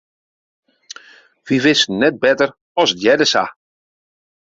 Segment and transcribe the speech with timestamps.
[1.45, 2.49] Wy wisten net better
[2.81, 3.43] as it hearde sa.